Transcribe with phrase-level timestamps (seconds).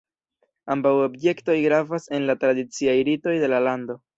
[0.75, 4.05] Ambaŭ objektoj gravas en la tradiciaj ritoj de la lando.